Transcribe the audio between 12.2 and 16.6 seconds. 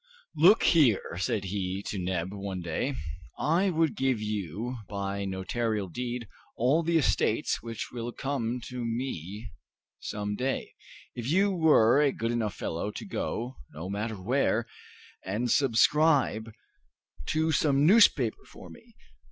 enough fellow to go, no matter where, and subscribe